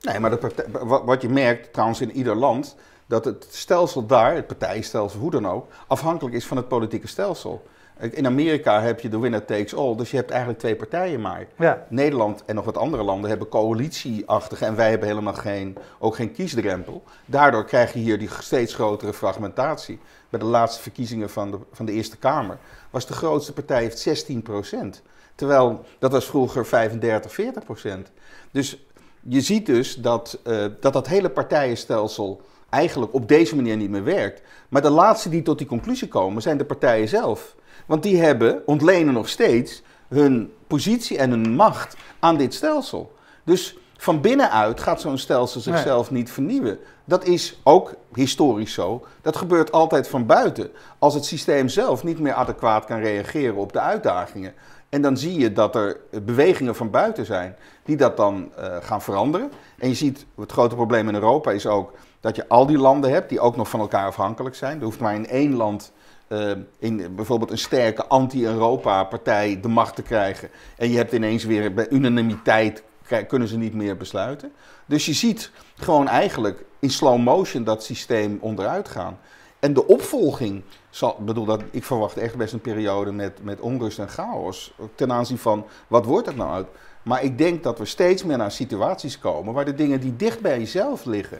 [0.00, 2.76] Nee, maar wat je merkt trouwens in ieder land,
[3.08, 7.62] dat het stelsel daar, het partijstelsel, hoe dan ook, afhankelijk is van het politieke stelsel.
[7.98, 11.46] In Amerika heb je de winner takes all, dus je hebt eigenlijk twee partijen maar.
[11.56, 11.86] Ja.
[11.88, 16.32] Nederland en nog wat andere landen hebben coalitieachtige en wij hebben helemaal geen, ook geen
[16.32, 17.02] kiesdrempel.
[17.24, 20.00] Daardoor krijg je hier die steeds grotere fragmentatie.
[20.28, 22.58] Bij de laatste verkiezingen van de, van de Eerste Kamer
[22.90, 25.02] was de grootste partij heeft 16%
[25.38, 28.12] Terwijl dat was vroeger 35, 40%
[28.50, 28.78] Dus
[29.20, 34.04] je ziet dus dat, uh, dat dat hele partijenstelsel eigenlijk op deze manier niet meer
[34.04, 34.42] werkt.
[34.68, 37.56] Maar de laatste die tot die conclusie komen zijn de partijen zelf.
[37.86, 43.12] Want die hebben, ontlenen nog steeds hun positie en hun macht aan dit stelsel.
[43.44, 46.78] Dus van binnenuit gaat zo'n stelsel zichzelf niet vernieuwen.
[47.04, 49.06] Dat is ook historisch zo.
[49.22, 50.70] Dat gebeurt altijd van buiten.
[50.98, 54.54] Als het systeem zelf niet meer adequaat kan reageren op de uitdagingen.
[54.88, 59.02] En dan zie je dat er bewegingen van buiten zijn die dat dan uh, gaan
[59.02, 59.50] veranderen.
[59.78, 63.10] En je ziet, het grote probleem in Europa is ook dat je al die landen
[63.10, 64.78] hebt die ook nog van elkaar afhankelijk zijn.
[64.78, 65.92] Er hoeft maar in één land,
[66.28, 70.50] uh, in bijvoorbeeld een sterke anti-Europa-partij, de macht te krijgen.
[70.76, 72.82] En je hebt ineens weer bij unanimiteit,
[73.28, 74.52] kunnen ze niet meer besluiten.
[74.86, 79.18] Dus je ziet gewoon eigenlijk in slow motion dat systeem onderuit gaan.
[79.58, 83.98] En de opvolging, zal, bedoel dat, ik verwacht echt best een periode met, met onrust
[83.98, 84.74] en chaos.
[84.94, 86.66] Ten aanzien van wat wordt het nou uit.
[87.02, 90.40] Maar ik denk dat we steeds meer naar situaties komen waar de dingen die dicht
[90.40, 91.38] bij jezelf liggen,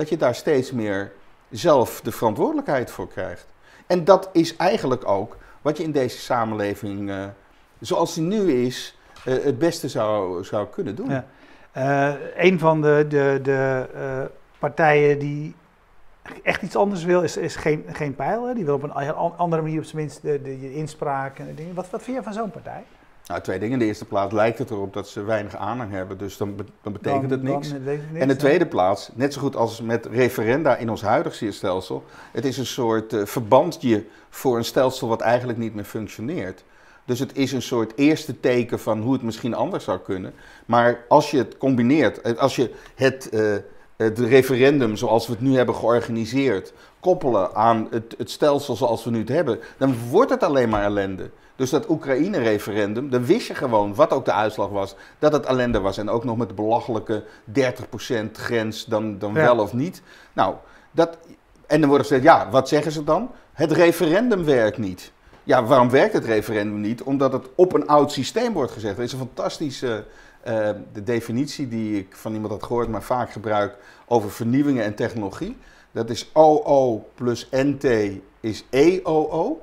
[0.00, 1.12] dat je daar steeds meer
[1.50, 3.46] zelf de verantwoordelijkheid voor krijgt.
[3.86, 7.24] En dat is eigenlijk ook wat je in deze samenleving, uh,
[7.80, 11.10] zoals die nu is, uh, het beste zou, zou kunnen doen.
[11.10, 11.24] Ja.
[11.76, 13.86] Uh, een van de, de, de
[14.58, 15.54] partijen die
[16.42, 18.54] echt iets anders wil, is, is geen, geen pijl.
[18.54, 18.92] Die wil op een
[19.36, 21.74] andere manier op zijn minst de, de, de inspraak en dingen.
[21.74, 22.84] Wat, wat vind je van zo'n partij?
[23.26, 23.72] Nou, twee dingen.
[23.72, 26.64] In de eerste plaats lijkt het erop dat ze weinig aanhang hebben, dus dan, be-
[26.82, 27.68] dan betekent Dan- het niks.
[27.68, 31.02] dan ik niks, En de tweede plaats, net zo goed als met referenda in ons
[31.02, 35.84] huidige stelsel, het is een soort eh, verbandje voor een stelsel wat eigenlijk niet meer
[35.84, 36.64] functioneert.
[37.04, 40.32] Dus het is een soort eerste teken van hoe het misschien anders zou kunnen.
[40.66, 43.54] Maar als je het combineert, eh, als je het, eh,
[43.96, 49.10] het referendum zoals we het nu hebben georganiseerd, koppelen aan het, het stelsel zoals we
[49.10, 51.30] nu het hebben, dan wordt het alleen maar ellende.
[51.60, 55.80] Dus dat Oekraïne-referendum, dan wist je gewoon, wat ook de uitslag was, dat het ellende
[55.80, 55.98] was.
[55.98, 59.40] En ook nog met de belachelijke 30% grens, dan, dan Ja.
[59.40, 60.02] wel of niet.
[60.32, 60.54] Nou,
[60.90, 61.18] dat,
[61.66, 63.30] en dan wordt gezegd, ja, wat zeggen ze dan?
[63.52, 65.12] Het referendum werkt niet.
[65.44, 67.02] Ja, waarom werkt het referendum niet?
[67.02, 68.96] Omdat het op een oud systeem wordt gezegd.
[68.96, 70.04] Er is een fantastische
[70.42, 74.94] eh, de definitie die ik van iemand had gehoord, maar vaak gebruik over vernieuwingen en
[74.94, 75.56] technologie.
[75.92, 77.84] Dat is OO plus NT
[78.40, 79.60] is EOO.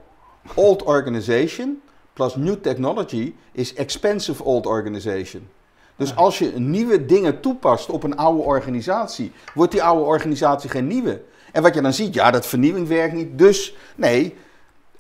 [0.56, 1.82] Old Organization
[2.18, 5.48] plus New Technology is Expensive Old Organization.
[5.96, 10.88] Dus als je nieuwe dingen toepast op een oude organisatie, wordt die oude organisatie geen
[10.88, 11.22] nieuwe.
[11.52, 13.38] En wat je dan ziet, ja, dat vernieuwing werkt niet.
[13.38, 14.36] Dus nee,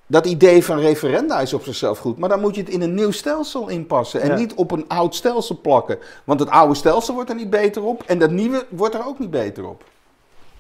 [0.07, 2.17] dat idee van referenda is op zichzelf goed.
[2.17, 4.21] Maar dan moet je het in een nieuw stelsel inpassen.
[4.21, 4.35] En Ja.
[4.35, 5.97] niet op een oud stelsel plakken.
[6.23, 8.03] Want het oude stelsel wordt er niet beter op.
[8.03, 9.83] En dat nieuwe wordt er ook niet beter op.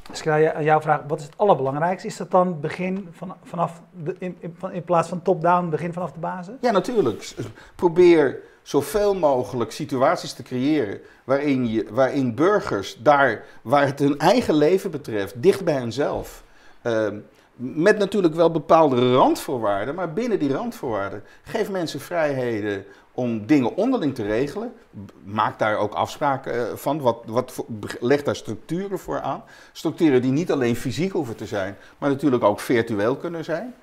[0.09, 2.07] Als ik aan jou vraag, wat is het allerbelangrijkste?
[2.07, 4.37] Is dat dan begin van, vanaf de, in,
[4.71, 6.55] in, plaats van top-down, begin vanaf de basis?
[6.61, 7.35] Ja, natuurlijk.
[7.75, 14.53] Probeer zoveel mogelijk situaties te creëren waarin, je, waarin burgers daar waar het hun eigen
[14.53, 16.43] leven betreft, dicht bij hunzelf.
[16.81, 17.19] ehm,
[17.59, 22.85] met natuurlijk wel bepaalde randvoorwaarden, maar binnen die randvoorwaarden geef mensen vrijheden
[23.17, 24.73] om dingen onderling te regelen.
[25.23, 26.99] Maak daar ook afspraken eh, van.
[27.01, 27.65] Wat, wat
[27.99, 29.43] leg daar structuren voor aan.
[29.71, 33.75] Structuren die niet alleen fysiek hoeven te zijn, maar natuurlijk ook virtueel kunnen zijn.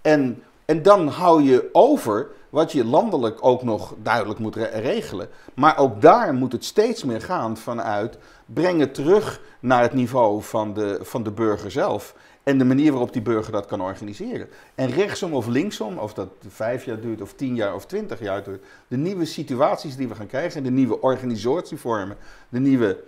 [0.00, 5.28] En, en dan hou je over wat je landelijk ook nog duidelijk moet re- regelen.
[5.54, 10.74] Maar ook daar moet het steeds meer gaan vanuit brengen terug naar het niveau van
[10.74, 12.14] de, van de burger zelf.
[12.42, 14.48] En de manier waarop die burger dat kan organiseren.
[14.74, 18.44] En rechtsom of linksom, of dat vijf jaar duurt, of tien jaar of twintig jaar
[18.44, 18.64] duurt.
[18.88, 22.16] De nieuwe situaties die we gaan krijgen, de nieuwe organisatievormen,
[22.48, 23.02] de nieuwe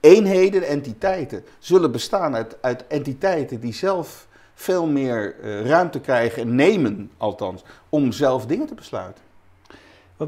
[0.00, 7.10] eenheden, entiteiten, zullen bestaan uit, entiteiten die zelf veel meer eh, ruimte krijgen, en nemen
[7.16, 9.22] althans, om zelf dingen te besluiten.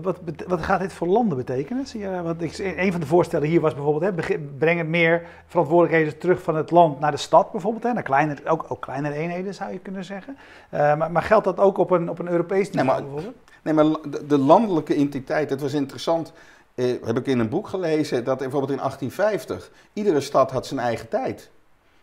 [0.02, 1.86] Wat, wat, gaat dit voor landen betekenen?
[1.86, 6.18] Zie je, want ik, een van de voorstellen hier was bijvoorbeeld, hè, brengen meer verantwoordelijkheden
[6.18, 7.82] terug van het land naar de stad bijvoorbeeld.
[7.84, 10.36] Hè, naar kleiner, ook, ook kleinere eenheden zou je kunnen zeggen.
[10.70, 13.42] Eh, maar, maar geldt dat ook op een, op een Europees Nee, niveau maar- bijvoorbeeld?
[13.62, 16.32] Nee, maar de, de landelijke entiteit, het was interessant,
[16.74, 20.80] eh, heb ik in een boek gelezen, dat bijvoorbeeld in 1850, iedere stad had zijn
[20.80, 21.50] eigen tijd.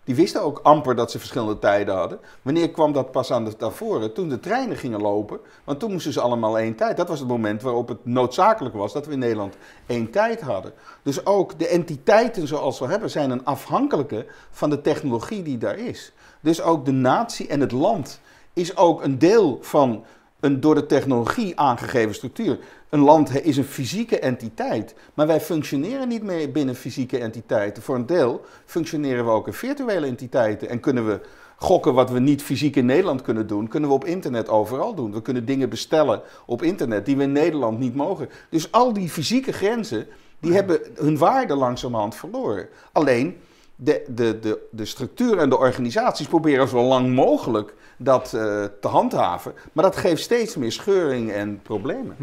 [0.04, 2.20] Die wisten ook amper dat ze verschillende tijden hadden.
[2.42, 4.14] Wanneer kwam dat pas aan de, voren?
[4.14, 6.98] Toen de treinen gingen lopen, want toen moesten ze allemaal één tijd.
[6.98, 10.74] Dat was het moment waarop het noodzakelijk was dat we in Nederland één tijd hadden.
[11.04, 15.78] Dus ook de entiteiten zoals we hebben zijn een afhankelijke van de technologie die daar
[15.78, 16.12] is.
[16.40, 18.20] Dus ook de natie en het land
[18.54, 20.06] is ook een deel van
[20.40, 22.60] een door de technologie aangegeven structuur.
[22.92, 27.84] Een land is een fysieke entiteit, maar wij functioneren niet meer binnen fysieke entiteiten.
[27.84, 31.20] Voor een deel functioneren we ook in virtuele entiteiten en kunnen we
[31.56, 35.12] gokken wat we niet fysiek in Nederland kunnen doen, kunnen we op internet overal doen.
[35.12, 38.30] We kunnen dingen bestellen op internet die we in Nederland niet mogen.
[38.50, 40.08] Dus al die fysieke grenzen,
[40.40, 42.68] die hebben hun waarde langzamerhand verloren.
[42.92, 43.38] Alleen
[43.76, 48.88] de, de, de, de structuur en de organisaties proberen zo lang mogelijk dat eh, te
[48.88, 49.54] handhaven.
[49.72, 52.16] Maar dat geeft steeds meer scheuring en problemen.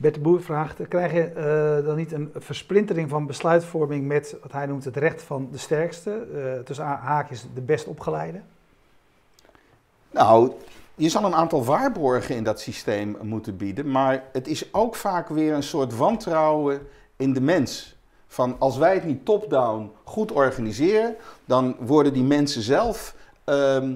[0.00, 4.66] Bert Boer vraagt, krijg je eh, dan niet een versplintering van besluitvorming met wat hij
[4.66, 8.40] noemt het recht van de sterkste, eh, tussen ha- haakjes de best opgeleide?
[10.10, 10.52] Nou,
[10.94, 13.90] je zal een aantal waarborgen in dat systeem moeten bieden.
[13.90, 16.80] Maar het is ook vaak weer een soort wantrouwen
[17.16, 17.96] in de mens.
[18.28, 23.14] Van als wij het niet top-down goed organiseren, dan worden die mensen zelf.
[23.44, 23.92] ehm,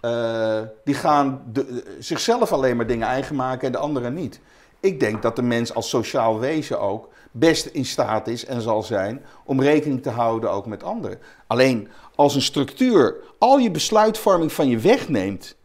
[0.00, 4.40] eh, die gaan de, zichzelf alleen maar dingen eigen maken en de anderen niet.
[4.86, 8.82] Ik denk dat de mens als sociaal wezen ook best in staat is en zal
[8.82, 11.18] zijn om rekening te houden ook met anderen.
[11.46, 15.56] Alleen als een structuur al je besluitvorming van je wegneemt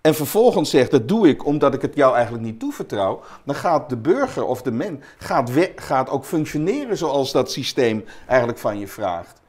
[0.00, 3.88] en vervolgens zegt dat doe ik omdat ik het jou eigenlijk niet toevertrouw, dan gaat
[3.88, 8.88] de burger of de mens gaat, gaat ook functioneren zoals dat systeem eigenlijk van je
[8.88, 9.40] vraagt.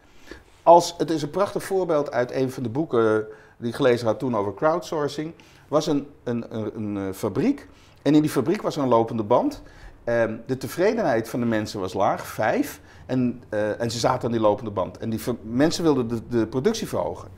[0.63, 4.19] Als, het is een prachtig voorbeeld uit een van de boeken die ik gelezen had
[4.19, 5.33] toen over crowdsourcing.
[5.67, 7.67] was een, een, een, een eh, fabriek
[8.05, 9.61] en in die fabriek was er een lopende band.
[10.03, 12.81] Ehm, de tevredenheid van de mensen was laag, vijf.
[13.05, 14.97] En, eh, en ze zaten aan die lopende band.
[14.97, 17.29] En die mensen wilden de, de productie verhogen.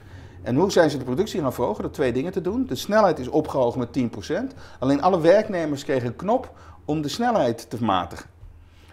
[0.41, 1.81] En hoe zijn ze de productie gaan verhogen?
[1.81, 2.65] Door twee dingen te doen.
[2.65, 4.53] De snelheid is opgehoogd met 10%.
[4.79, 6.51] Alleen alle werknemers kregen een knop
[6.85, 8.29] om de snelheid te matigen.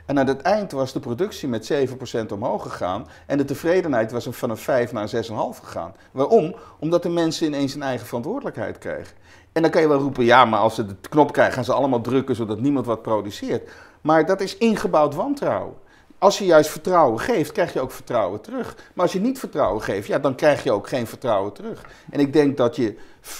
[0.06, 3.06] En aan het eind was de productie met 7% omhoog gegaan.
[3.26, 5.94] En de tevredenheid was van een 5 naar een 6,5 gegaan.
[6.12, 6.54] Waarom?
[6.78, 9.16] Omdat de mensen ineens een eigen verantwoordelijkheid krijgen.
[9.54, 11.72] En dan kan je wel roepen, ja, maar als ze de knop krijgen, gaan ze
[11.72, 13.70] allemaal drukken zodat niemand wat produceert.
[14.00, 15.74] Maar dat is ingebouwd wantrouwen.
[16.18, 18.76] Als je juist vertrouwen geeft, krijg je ook vertrouwen terug.
[18.94, 21.84] Maar als je niet vertrouwen geeft, ja, dan krijg je ook geen vertrouwen terug.
[22.10, 22.96] En ik denk dat, je,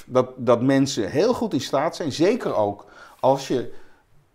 [0.07, 2.87] dat, dat mensen heel goed in staat zijn, zeker ook
[3.21, 3.73] als je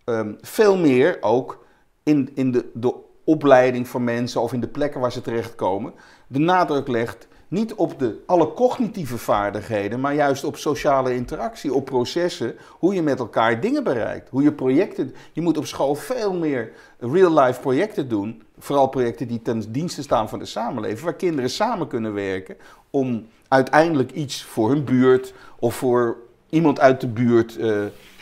[0.06, 1.66] um, veel meer ook
[2.04, 5.94] in, in de, de opleiding van mensen of in de plekken waar ze terechtkomen,
[6.28, 11.86] de nadruk legt niet op de, alle cognitieve vaardigheden, maar juist op sociale interactie, op
[11.86, 15.16] processen, hoe je met elkaar dingen bereikt, hoe je projecten.
[15.32, 20.30] Je moet op school veel meer real-life projecten doen, vooral projecten die ten dienste staan
[20.30, 22.56] van de samenleving, waar kinderen samen kunnen werken
[22.90, 26.18] om uiteindelijk iets voor hun buurt of voor
[26.50, 27.82] iemand uit de buurt uh,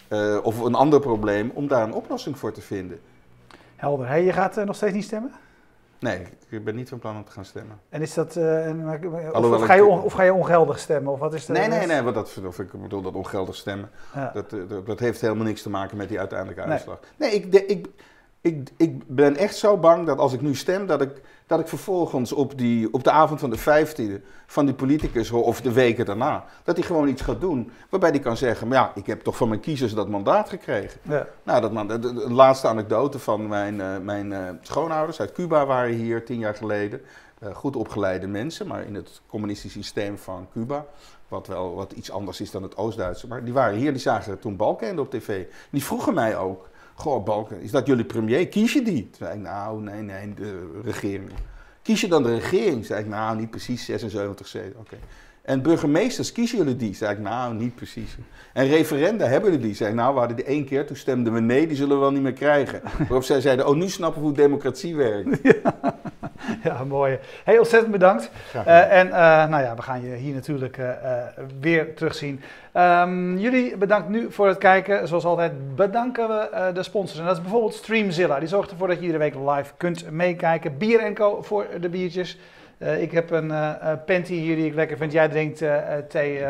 [0.09, 2.99] uh, of een ander probleem, om daar een oplossing voor te vinden.
[3.75, 4.07] Helder.
[4.07, 5.31] Hey, je gaat uh, nog steeds niet stemmen?
[5.99, 7.79] Nee, ik ben niet van plan om te gaan stemmen.
[7.89, 11.13] En is dat, uh, of, of, ga je on, of ga je ongeldig stemmen?
[11.13, 13.89] Of wat is de nee, nee, nee, want dat, of ik bedoel dat ongeldig stemmen,
[14.15, 14.31] ja.
[14.33, 16.99] dat, dat, dat, heeft helemaal niks te maken met die uiteindelijke uitslag.
[17.17, 17.87] Nee, nee ik, ik,
[18.47, 21.11] ik, ik ben echt zo bang dat als ik nu stem, dat ik,
[21.47, 25.61] dat ik vervolgens op, die, op de avond van de 15e van die politicus of
[25.61, 28.91] de weken daarna, dat hij gewoon iets gaat doen waarbij hij kan zeggen, maar ja,
[28.95, 30.99] ik heb toch van mijn kiezers dat mandaat gekregen.
[31.01, 31.27] Ja.
[31.43, 35.65] Nou, dat man, de, de, laatste anekdote van mijn, uh, mijn uh, schoonouders uit Cuba
[35.65, 37.01] waren hier tien jaar geleden.
[37.43, 40.85] Uh, goed opgeleide mensen, maar in het communistische systeem van Cuba.
[41.27, 43.27] Wat wel wat iets anders is dan het Oost-Duitse.
[43.27, 45.45] Maar die waren hier, die zagen toen Balkenende op tv.
[45.69, 46.69] Die vroegen mij ook.
[46.97, 48.47] Goh, Balken, is dat jullie premier?
[48.47, 49.01] Kies je die?
[49.01, 51.31] Toen zei ik, nou, nee, nee, de regering.
[51.81, 52.85] Kies je dan de regering?
[52.85, 54.75] Zei ik, nou, niet precies 76 zetels.
[54.75, 54.97] Oké.
[55.47, 56.95] En burgemeesters, kiezen jullie die?
[56.95, 58.17] Zei ik, nou, niet precies.
[58.53, 59.75] En referenda, hebben jullie die?
[59.75, 62.01] Zei ik, nou, we hadden die één keer, toen stemden we nee, die zullen we
[62.01, 62.81] wel niet meer krijgen.
[62.97, 65.29] Waarop zij zeiden, oh, nu snappen we hoe democratie werkt.
[66.63, 67.19] Ja, mooi.
[67.43, 68.29] Heel ontzettend bedankt.
[68.55, 69.13] Uh, en uh,
[69.47, 70.89] nou ja, we gaan je hier natuurlijk uh,
[71.59, 72.41] weer terugzien.
[72.73, 75.07] Um, jullie bedankt nu voor het kijken.
[75.07, 77.19] Zoals altijd bedanken we de sponsors.
[77.19, 78.39] En dat is bijvoorbeeld Streamzilla.
[78.39, 80.77] Die zorgt ervoor dat je iedere week live kunt meekijken.
[80.77, 82.37] Bier Co voor de biertjes.
[82.77, 85.11] Uh, ik heb een uh, panty hier die ik lekker vind.
[85.11, 85.77] Jij drinkt uh,
[86.09, 86.45] thee,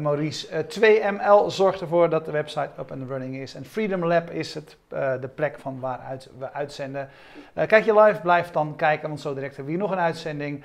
[0.00, 0.64] Maurice.
[0.64, 3.54] 2ML zorgt ervoor dat de website up and running is.
[3.54, 4.76] En Freedom Lab is het,
[5.20, 7.08] de plek van waaruit we uitzenden.
[7.66, 10.64] kijk je live, blijf dan kijken, want zo direct hebben we hier nog een uitzending.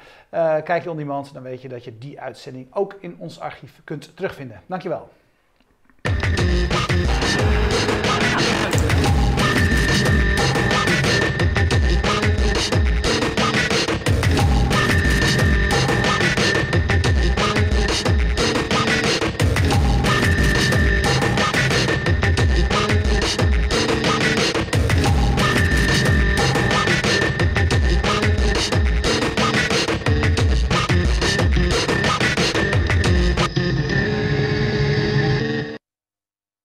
[0.63, 3.81] kijk je on demand, dan weet je dat je die uitzending ook in ons archief
[3.83, 4.61] kunt terugvinden.
[4.65, 5.09] Dankjewel.